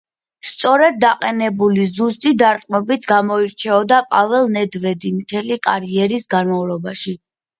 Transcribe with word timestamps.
სწორედ 0.51 0.95
დაყენებული, 1.01 1.83
ზუსტი 1.89 2.31
დარტყმებით 2.43 3.05
გამოირჩეოდა 3.11 4.01
პაველ 4.15 4.49
ნედვედი 4.57 5.13
მთელი 5.19 5.59
კარიერის 5.71 6.27
განმავლობაში. 6.35 7.17